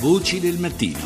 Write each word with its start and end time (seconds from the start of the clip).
Voci 0.00 0.38
del 0.38 0.58
mattino. 0.58 0.96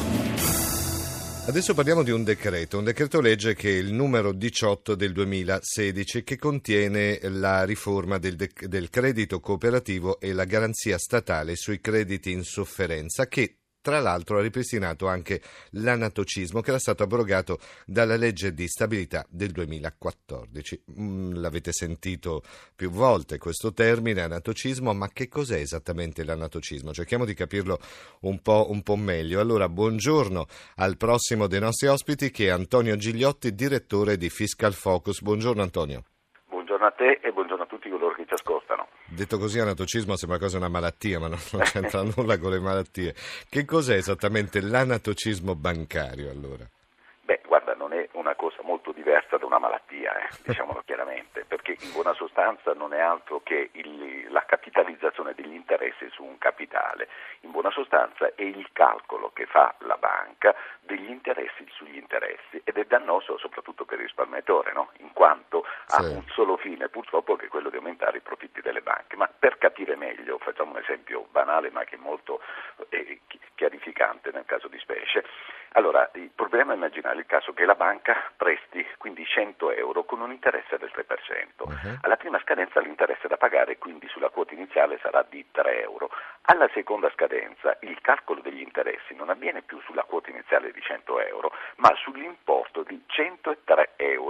Adesso 1.47 1.72
parliamo 1.72 2.02
di 2.02 2.10
un 2.10 2.25
decreto, 2.25 2.76
un 2.76 2.84
decreto 2.84 3.22
legge 3.22 3.54
che 3.54 3.71
è 3.71 3.79
il 3.79 3.95
numero 3.95 4.33
18 4.33 4.95
del 4.95 5.12
2016 5.12 6.22
che 6.22 6.37
contiene 6.37 7.18
la 7.22 7.64
riforma 7.64 8.18
del, 8.18 8.36
de- 8.36 8.50
del 8.66 8.90
credito 8.90 9.40
cooperativo 9.40 10.20
e 10.20 10.34
la 10.34 10.44
garanzia 10.44 10.98
statale 10.98 11.56
sui 11.56 11.80
crediti 11.80 12.32
in 12.32 12.44
sofferenza 12.44 13.26
che 13.28 13.62
tra 13.82 14.00
l'altro 14.00 14.38
ha 14.38 14.41
ripristinato 14.41 15.09
anche 15.09 15.43
l'anatocismo 15.70 16.61
che 16.61 16.70
era 16.70 16.79
stato 16.79 17.02
abrogato 17.02 17.59
dalla 17.84 18.16
legge 18.16 18.54
di 18.54 18.66
stabilità 18.68 19.27
del 19.29 19.50
2014. 19.50 20.84
Mm, 20.98 21.34
l'avete 21.34 21.72
sentito 21.72 22.43
più 22.75 22.90
volte 22.90 23.39
questo 23.39 23.72
termine, 23.72 24.22
anatocismo, 24.22 24.95
ma 24.95 25.11
che 25.12 25.29
cos'è 25.29 25.58
esattamente 25.58 26.25
l'anatocismo? 26.25 26.95
Cerchiamo 26.95 27.25
di 27.25 27.34
capirlo 27.34 27.80
un 28.21 28.40
po', 28.40 28.68
un 28.71 28.82
po' 28.82 28.96
meglio. 28.96 29.40
Allora, 29.40 29.68
buongiorno 29.68 30.46
al 30.76 30.96
prossimo 30.96 31.49
dei 31.49 31.61
nostri 31.61 31.89
ospiti 31.89 32.30
che 32.30 32.47
è 32.47 32.51
Antonio 32.51 32.97
Gigliotti, 32.97 33.55
direttore 33.55 34.17
di 34.17 34.30
Fiscal 34.30 34.73
Focus. 34.73 35.21
Buongiorno 35.21 35.61
Antonio. 35.61 36.05
Buongiorno 36.83 36.87
a 36.89 36.91
te 36.91 37.29
e 37.29 37.33
buongiorno 37.33 37.63
a 37.63 37.67
tutti 37.67 37.89
coloro 37.89 38.13
che 38.15 38.27
ci 38.27 38.35
ascoltano. 38.35 38.89
Detto 39.07 39.39
così, 39.39 39.61
anatocismo 39.61 40.17
sembra 40.17 40.39
quasi 40.39 40.57
una 40.57 40.69
malattia, 40.69 41.21
ma 41.21 41.29
non, 41.29 41.39
non 41.53 41.63
c'entra 41.71 42.03
nulla 42.03 42.37
con 42.39 42.51
le 42.51 42.59
malattie. 42.59 43.15
Che 43.49 43.65
cos'è 43.65 43.95
esattamente 43.95 44.61
l'anatocismo 44.61 45.55
bancario 45.55 46.29
allora? 46.29 46.67
Beh, 47.23 47.41
guarda, 47.47 47.75
non 47.75 47.93
è 47.93 48.09
una 48.15 48.35
cosa 48.35 48.63
molto 48.65 48.91
diversa 48.91 49.37
da 49.37 49.47
una 49.47 49.61
malattia, 49.61 50.27
eh, 50.27 50.29
diciamolo 50.43 50.83
chiaramente, 50.85 51.45
perché 51.47 51.77
in 51.83 51.93
buona 51.93 52.15
sostanza 52.15 52.73
non 52.75 52.93
è 52.93 52.99
altro 52.99 53.43
che 53.45 53.71
il, 53.75 54.27
la 54.33 54.45
capitalizzazione 54.45 55.35
degli 55.35 55.55
interessi 55.55 56.09
su 56.11 56.25
un 56.25 56.37
capitale. 56.39 57.07
In 57.43 57.53
buona 57.53 57.71
sostanza 57.71 58.35
è 58.35 58.43
il 58.43 58.69
calcolo 58.73 59.31
che 59.33 59.47
fa 59.47 59.73
la 59.87 59.99
banca 59.99 60.53
degli 60.81 61.11
interessi 61.11 61.65
sugli 61.71 61.97
interessi 61.97 62.61
ed 62.65 62.77
è 62.77 62.84
dannoso 62.87 63.39
soprattutto 63.39 63.84
per 63.84 63.99
il 63.99 64.06
risparmiatore, 64.06 64.73
no? 64.73 64.91
in 64.99 65.12
quanto 65.12 65.42
sì. 66.01 66.05
ha 66.05 66.09
un 66.09 66.25
solo 66.29 66.57
fine, 66.57 66.89
purtroppo, 66.89 67.37
che 67.37 67.47
è 67.47 67.48
quello 67.48 67.71
di 67.71 67.77
aumentare 67.77 68.19
i 68.19 68.21
profitti 68.21 68.61
delle 68.61 68.81
banche. 68.81 69.17
Ma 69.17 69.29
per 69.29 69.59
capire 69.59 69.97
meglio, 69.97 70.39
facciamo 70.39 70.73
un 70.73 70.79
esempio 70.79 71.27
banale 71.31 71.71
ma 71.71 71.84
che 71.84 71.97
è 71.97 71.99
molto 71.99 72.41
eh, 72.89 73.21
chiarificante 73.55 74.31
nel 74.33 74.45
caso 74.45 74.69
di 74.69 74.79
specie. 74.79 75.25
Allora, 75.75 76.11
il 76.15 76.31
problema 76.34 76.73
è 76.73 76.77
immaginare 76.77 77.19
il 77.19 77.27
caso 77.27 77.55
che 77.55 77.65
la 77.65 77.75
banca 77.75 78.31
presti 78.37 78.84
quindi 78.99 79.25
100 79.25 79.73
euro 79.73 80.05
con 80.05 80.21
un 80.21 80.31
interesse 80.31 80.77
del 80.77 80.93
3%. 80.95 81.07
Uh-huh. 81.59 81.99
Alla 82.03 82.17
prima 82.17 82.39
scadenza 82.41 82.81
l'interesse 82.81 83.27
da 83.27 83.39
pagare 83.39 83.79
quindi 83.79 84.06
sulla 84.09 84.29
quota 84.29 84.53
iniziale 84.53 84.99
sarà 85.01 85.25
di 85.29 85.45
3 85.51 85.81
euro. 85.83 86.11
Alla 86.43 86.69
seconda 86.75 87.11
scadenza 87.15 87.79
il 87.83 87.99
calcolo 88.03 88.43
degli 88.43 88.61
interessi 88.61 89.15
non 89.15 89.31
avviene 89.31 89.62
più 89.62 89.81
sulla 89.81 90.03
quota 90.03 90.29
iniziale 90.29 90.73
di 90.73 90.81
100 90.83 91.21
euro, 91.21 91.53
ma 91.77 91.95
sull'importo 91.95 92.83
di 92.83 93.01
103 93.06 93.93
euro, 93.97 94.22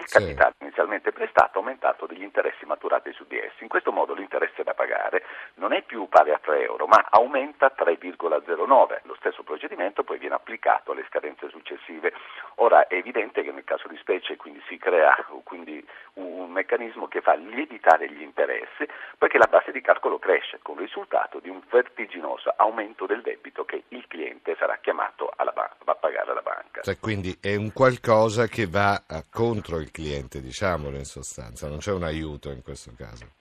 il 0.00 0.08
capitale 0.08 0.54
sì. 0.56 0.64
inizialmente 0.64 1.12
prestato 1.12 1.58
aumentato 1.58 2.06
degli 2.06 2.22
interessi 2.22 2.64
maturati 2.64 3.12
su 3.12 3.24
di 3.26 3.38
essi. 3.38 3.62
In 3.62 3.68
questo 3.68 3.92
modo 3.92 4.14
l'interesse 4.14 4.62
da 4.62 4.74
pagare 4.74 5.24
non 5.54 5.72
è 5.72 5.82
più 5.82 6.08
pari 6.08 6.32
a 6.32 6.38
3 6.38 6.62
euro, 6.62 6.86
ma 6.86 7.06
aumenta 7.10 7.72
3,09. 7.76 9.00
Lo 9.02 9.14
stesso 9.16 9.42
procedimento 9.42 10.02
poi 10.02 10.18
viene 10.18 10.34
applicato 10.34 10.92
alle 10.92 11.04
scadenze 11.08 11.48
successive. 11.50 12.12
Ora 12.56 12.86
è 12.86 12.94
evidente 12.94 13.42
che 13.42 13.52
nel 13.52 13.64
caso 13.64 13.88
di 13.88 13.96
specie 13.98 14.36
quindi 14.36 14.62
si 14.68 14.76
crea 14.78 15.14
quindi, 15.44 15.86
un 16.14 16.50
meccanismo 16.50 17.06
che 17.08 17.20
fa 17.20 17.34
lievitare 17.34 18.10
gli 18.10 18.22
interessi 18.22 18.88
perché 19.18 19.38
la 19.38 19.46
base 19.46 19.72
di 19.72 19.80
calcolo 19.80 20.18
cresce 20.18 20.58
con 20.62 20.76
il 20.76 20.82
risultato 20.82 21.38
di 21.38 21.48
un 21.48 21.60
vertiginoso 21.68 22.52
aumento 22.56 23.06
del 23.06 23.22
debito 23.22 23.64
che 23.64 23.84
il 23.88 24.06
cliente 24.06 24.56
sarà 24.58 24.78
chiamato 24.80 25.32
ba- 25.36 25.76
a 25.84 25.94
pagare 25.94 26.30
alla 26.30 26.42
banca. 26.80 26.82
Cioè, 26.82 26.98
quindi 26.98 27.36
è 27.40 27.54
un 27.54 27.72
qualcosa 27.72 28.46
che 28.46 28.66
va 28.66 29.02
contro 29.30 29.78
il 29.78 29.90
cliente, 29.90 30.40
diciamolo 30.40 30.96
in 30.96 31.04
sostanza, 31.04 31.68
non 31.68 31.78
c'è 31.78 31.92
un 31.92 32.04
aiuto 32.04 32.50
in 32.50 32.62
questo 32.62 32.92
caso. 32.96 33.38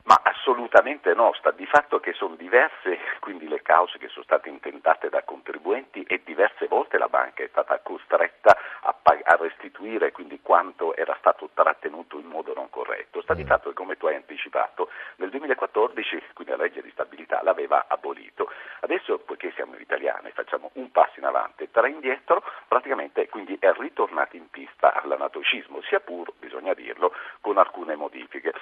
Assolutamente 0.71 1.15
no, 1.15 1.33
sta 1.33 1.49
di 1.49 1.65
fatto 1.65 1.99
che 1.99 2.13
sono 2.13 2.35
diverse 2.35 2.99
quindi 3.19 3.47
le 3.47 3.63
cause 3.63 3.97
che 3.97 4.07
sono 4.07 4.23
state 4.23 4.49
intentate 4.49 5.09
da 5.09 5.23
contribuenti 5.23 6.03
e 6.03 6.21
diverse 6.23 6.67
volte 6.67 6.99
la 6.99 7.07
banca 7.07 7.41
è 7.41 7.47
stata 7.47 7.79
costretta 7.79 8.55
a, 8.81 8.93
pag- 8.93 9.23
a 9.23 9.35
restituire 9.35 10.11
quindi 10.11 10.39
quanto 10.43 10.95
era 10.95 11.15
stato 11.17 11.49
trattenuto 11.55 12.19
in 12.19 12.27
modo 12.27 12.53
non 12.53 12.69
corretto. 12.69 13.19
Sta 13.23 13.33
di 13.33 13.45
mm. 13.45 13.47
fatto 13.47 13.69
che 13.69 13.75
come 13.75 13.97
tu 13.97 14.05
hai 14.05 14.15
anticipato 14.15 14.91
nel 15.15 15.31
2014 15.31 16.23
quindi 16.33 16.51
la 16.55 16.61
legge 16.61 16.83
di 16.83 16.91
stabilità 16.91 17.41
l'aveva 17.41 17.85
abolito. 17.87 18.51
Adesso 18.81 19.17
poiché 19.25 19.51
siamo 19.55 19.75
italiani 19.75 20.29
facciamo 20.33 20.69
un 20.73 20.91
passo 20.91 21.17
in 21.17 21.25
avanti 21.25 21.63
e 21.63 21.71
tre 21.71 21.89
indietro, 21.89 22.43
praticamente 22.67 23.27
quindi 23.27 23.57
è 23.59 23.73
ritornato 23.73 24.35
in 24.35 24.49
pista 24.51 25.01
l'anatocismo, 25.03 25.81
sia 25.81 25.99
pur, 25.99 26.31
bisogna 26.37 26.75
dirlo, 26.75 27.11
con 27.41 27.57
alcune 27.57 27.95
modifiche. 27.95 28.53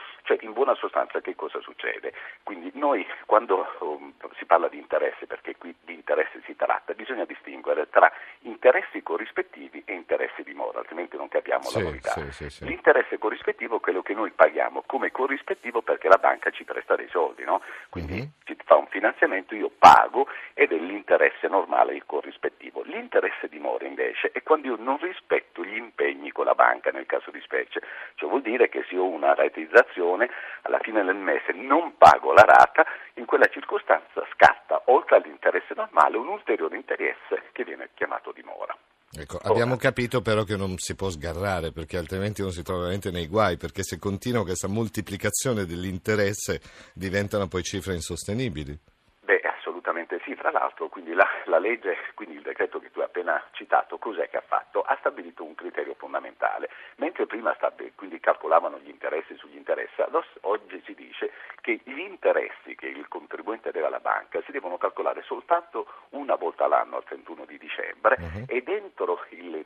In 0.48 0.54
buona 0.54 0.76
sostanza 0.76 1.20
che 1.20 1.36
cosa 1.36 1.60
succede? 1.60 2.14
Quindi 2.44 2.72
noi 2.76 3.06
quando 3.26 3.67
si 4.38 4.46
parla 4.46 4.68
di 4.68 4.78
interesse, 4.78 5.26
perché 5.26 5.56
qui 5.58 5.76
di 5.84 5.94
interesse 5.94 6.42
si 6.46 6.56
tratta, 6.56 6.94
bisogna 6.94 7.26
distinguere 7.26 7.90
tra 7.90 8.12
interessi 8.42 9.04
corrispettivi 9.04 9.84
e 9.86 9.94
interessi 9.94 10.44
di 10.44 10.54
mora, 10.54 10.80
altrimenti 10.80 11.18
non 11.18 11.28
capiamo 11.28 11.64
sì, 11.64 11.78
la 11.78 11.84
novità. 11.84 12.12
Sì, 12.32 12.50
sì, 12.50 12.66
L'interesse 12.66 13.18
corrispettivo 13.18 13.78
è 13.78 13.80
quello 13.80 14.02
che 14.02 14.14
noi 14.14 14.32
paghiamo 14.32 14.84
come 14.86 15.12
corrispettivo 15.12 15.82
perché 15.82 16.08
la 16.08 16.18
banca 16.18 16.50
ci 16.52 16.64
presta 16.64 16.96
dei 16.96 17.08
soldi, 17.10 17.44
no? 17.44 17.62
quindi 17.90 18.14
mm-hmm. 18.14 18.28
ci 18.46 18.58
fa 18.64 18.76
un 18.76 18.88
finanziamento, 18.88 19.56
io 19.56 19.72
pago 19.78 20.28
ed 20.54 20.72
è 20.72 20.78
l'interesse 20.78 21.48
normale 21.48 21.94
il 21.94 22.04
corrispettivo. 22.06 22.82
L'interesse 22.84 23.48
di 23.48 23.60
mora 23.60 23.86
invece 23.86 24.32
è 24.32 24.44
quando 24.44 24.68
io 24.68 24.76
non 24.78 24.98
rispetto 25.00 25.64
gli 25.64 25.76
impegni 25.76 26.32
con 26.32 26.46
la 26.46 26.56
banca 26.56 26.92
nel 26.92 27.06
caso 27.06 27.32
di 27.32 27.42
specie, 27.42 27.82
cioè 28.16 28.30
vuol 28.30 28.42
dire 28.42 28.70
che 28.70 28.86
se 28.90 28.98
ho 28.98 29.08
una 29.08 29.34
rateizzazione 29.34 30.30
alla 30.64 30.80
fine 30.80 31.04
del 31.04 31.16
mese 31.16 31.54
non 31.54 31.98
pago 31.98 32.34
la 32.34 32.44
rata, 32.44 32.86
in 33.18 33.26
quella 33.26 33.48
circostanza 33.48 34.26
scatta 34.34 34.84
oltre 34.86 35.18
all'interesse 35.18 35.74
normale 35.76 36.18
un 36.18 36.28
ulteriore 36.28 36.78
interesse 36.78 37.50
che 37.52 37.64
viene 37.64 37.90
chiamato 37.94 38.32
di 38.32 38.42
mora. 38.44 38.76
Ecco, 39.12 39.38
abbiamo 39.38 39.78
capito 39.78 40.22
però 40.22 40.44
che 40.44 40.56
non 40.56 40.78
si 40.78 40.96
può 40.96 41.10
sgarrare 41.10 41.72
perché 41.72 41.98
altrimenti 41.98 42.42
uno 42.42 42.52
si 42.52 42.62
trova 42.62 42.82
veramente 42.82 43.10
nei 43.10 43.28
guai 43.28 43.58
perché 43.58 43.82
se 43.84 43.98
continua 43.98 44.44
questa 44.44 44.68
moltiplicazione 44.68 45.66
dell'interesse 45.66 46.62
diventano 46.94 47.48
poi 47.48 47.64
cifre 47.64 47.94
insostenibili. 47.94 48.78
Sì, 50.28 50.36
tra 50.36 50.52
l'altro 50.52 50.90
quindi 50.90 51.14
la, 51.14 51.26
la 51.46 51.58
legge, 51.58 51.96
quindi 52.14 52.36
il 52.36 52.42
decreto 52.42 52.80
che 52.80 52.92
tu 52.92 53.00
hai 53.00 53.06
appena 53.06 53.42
citato, 53.52 53.98
cos'è 53.98 54.28
che 54.28 54.36
ha 54.36 54.44
fatto? 54.46 54.82
Ha 54.82 54.98
stabilito 55.00 55.46
un 55.46 55.56
criterio 55.56 55.96
fondamentale, 55.98 56.70
mentre 56.98 57.26
prima 57.26 57.54
stab- 57.56 57.96
quindi 57.96 58.20
calcolavano 58.20 58.78
gli 58.80 58.90
interessi 58.90 59.38
sugli 59.38 59.56
interessi, 59.56 60.04
oggi 60.42 60.82
si 60.84 60.94
dice 60.96 61.32
che 61.62 61.80
gli 61.86 62.00
interessi 62.00 62.76
che 62.76 62.88
il 62.88 63.08
contribuente 63.08 63.72
deve 63.72 63.88
alla 63.88 64.02
banca 64.02 64.42
si 64.44 64.52
devono 64.52 64.78
calcolare 64.78 65.22
soltanto 65.24 65.88
una 66.10 66.36
volta 66.36 66.68
l'anno 66.68 66.98
al 66.98 67.06
31 67.06 67.46
di 67.46 67.58
dicembre 67.58 68.18
uh-huh. 68.20 68.44
e 68.48 68.62
dentro 68.64 69.26
il 69.30 69.66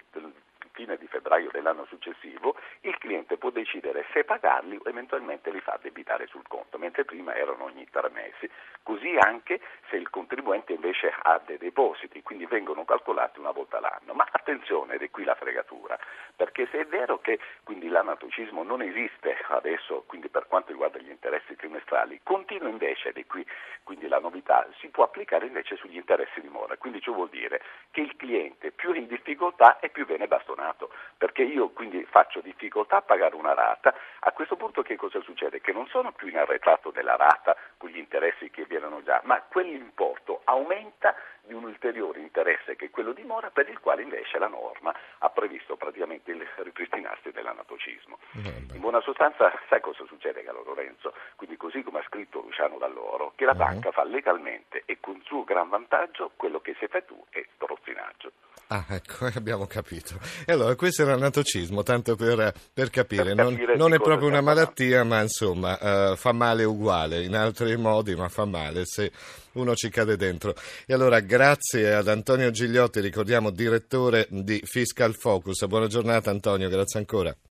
fine 0.82 0.98
di 0.98 1.06
febbraio 1.06 1.50
dell'anno 1.52 1.86
successivo, 1.86 2.56
il 2.82 2.98
cliente 2.98 3.38
può 3.38 3.52
decidere 3.52 4.06
se 4.14 4.24
pagarli 4.24 4.78
o 4.78 4.90
eventualmente 4.90 5.52
li 5.52 5.60
fa 5.60 5.78
debitare 5.80 6.26
sul 6.26 6.48
conto, 6.48 6.80
mentre 6.80 7.06
prima 7.06 7.36
erano 7.36 7.66
ogni 7.66 7.88
tre 7.92 8.10
mesi. 8.10 8.50
Così 8.82 9.16
anche 9.20 9.62
se 9.90 9.98
il 9.98 10.10
contribuente 10.10 10.74
invece 10.74 11.14
ha 11.22 11.40
dei 11.46 11.60
depositi, 11.60 12.24
quindi 12.24 12.48
vengono 12.48 12.84
calcolati 12.84 13.38
una 13.38 13.52
volta 13.52 13.80
l'anno. 13.80 14.14
Ma 14.14 14.28
attenzione, 14.32 14.96
ed 14.96 15.04
è 15.04 15.12
qui 15.12 15.24
la 15.24 15.36
fregatura, 15.36 16.00
perché 16.36 16.68
se 16.72 16.80
è 16.80 16.86
vero 16.88 17.20
che 17.20 17.38
quindi 17.64 17.88
l'anatocismo 17.88 18.64
non 18.64 18.82
esiste 18.82 19.38
adesso, 19.50 20.04
quindi 20.08 20.30
per 20.30 20.48
quanto 20.48 20.72
riguarda 20.72 20.98
gli 20.98 21.12
interessi 21.12 21.56
trimestrali, 21.56 22.22
continua 22.24 22.70
invece, 22.70 23.10
ed 23.10 23.18
è 23.18 23.26
qui 23.28 23.46
quindi 23.84 24.08
la 24.08 24.20
novità, 24.20 24.66
si 24.80 24.88
può 24.88 25.04
applicare 25.04 25.46
invece 25.46 25.76
sugli 25.76 25.98
interessi 25.98 26.40
di 26.42 26.48
mora. 26.48 26.78
Quindi 26.78 27.02
ciò 27.02 27.12
vuol 27.12 27.30
dire 27.30 27.62
che 27.92 28.02
il 28.02 28.16
cliente 28.16 28.72
più 28.72 28.94
è 28.94 28.98
in 28.98 29.08
difficoltà 29.08 29.80
e 29.80 29.90
più 29.90 30.06
viene 30.06 30.28
bastonato, 30.28 30.71
perché 31.18 31.44
io 31.44 31.70
quindi 31.70 32.04
faccio 32.06 32.42
difficoltà 32.42 32.98
a 32.98 33.02
pagare 33.02 33.36
una 33.36 33.54
rata, 33.54 33.94
a 34.20 34.32
questo 34.32 34.56
punto 34.56 34.82
che 34.82 34.96
cosa 34.96 35.22
succede? 35.22 35.62
Che 35.62 35.72
non 35.72 35.88
sono 35.88 36.12
più 36.12 36.28
in 36.28 36.38
arretrato 36.38 36.92
della 36.92 37.16
rata 37.16 37.56
con 37.78 37.90
gli 37.90 37.98
interessi 37.98 38.50
che 38.50 38.64
avevano 38.64 39.02
già, 39.04 39.22
ma 39.24 39.42
quell'importo 39.42 40.42
aumenta 40.46 41.16
di 41.44 41.54
un 41.54 41.64
ulteriore 41.64 42.20
interesse 42.20 42.76
che 42.76 42.86
è 42.86 42.90
quello 42.90 43.14
di 43.14 43.24
mora 43.24 43.50
per 43.50 43.68
il 43.68 43.80
quale 43.80 44.04
invece 44.04 44.38
la 44.38 44.48
norma 44.48 44.94
ha 45.20 45.30
previsto 45.30 45.76
praticamente 45.76 46.32
il 46.32 46.48
ripristinarsi 46.58 47.32
dell'anatocismo. 47.32 48.18
In 48.34 48.80
buona 48.80 49.02
sostanza 49.02 49.52
sai 49.68 49.82
cosa 49.82 50.06
succede 50.06 50.44
caro 50.44 50.64
Lorenzo? 50.64 51.14
Quindi 51.36 51.58
così 51.58 51.84
come 51.84 52.00
ha 52.00 52.04
scritto 52.04 52.42
Luciano 52.42 52.78
Dall'Oro, 52.78 53.34
che 53.36 53.46
la 53.46 53.52
uh-huh. 53.52 53.58
banca 53.58 53.92
fa 53.92 54.04
legalmente 54.04 54.84
e 54.86 55.00
con 55.00 55.22
suo 55.24 55.44
gran 55.44 55.70
vantaggio 55.70 56.32
quello 56.36 56.60
che 56.62 56.76
se 56.80 56.88
fai 56.88 57.06
tu 57.06 57.24
è 57.30 57.44
strozzinaggio. 57.56 58.32
Ah, 58.74 58.86
ecco, 58.88 59.26
abbiamo 59.36 59.68
capito. 59.68 60.18
E 60.46 60.54
allora, 60.54 60.76
questo 60.76 61.02
era 61.02 61.12
l'anatocismo, 61.16 61.84
tanto 61.84 62.16
per, 62.16 62.54
per 62.74 62.90
capire. 62.90 63.36
Per 63.36 63.36
non, 63.36 63.52
capire 63.52 63.76
non 63.76 63.90
di 63.90 63.98
è 63.98 64.00
proprio 64.00 64.30
una 64.30 64.40
malattia, 64.40 65.04
ma 65.04 65.22
insomma, 65.22 65.78
eh, 66.12 66.16
fa 66.16 66.32
male 66.32 66.64
uguale, 66.64 67.22
in 67.22 67.36
altri 67.36 67.76
modi, 67.76 68.16
ma 68.16 68.30
fa 68.30 68.46
male 68.46 68.86
se 68.86 69.12
uno 69.54 69.76
ci 69.76 69.90
cade 69.90 70.16
dentro. 70.16 70.56
E 70.86 70.94
allora, 70.94 71.20
grazie 71.20 71.94
ad 71.94 72.08
Antonio 72.08 72.50
Gigliotti, 72.50 73.02
ricordiamo 73.02 73.50
direttore 73.50 74.28
di 74.30 74.62
Fiscal 74.64 75.16
Focus. 75.16 75.66
Buona 75.66 75.88
giornata 75.88 76.30
Antonio, 76.30 76.70
grazie 76.70 77.00
ancora. 77.00 77.36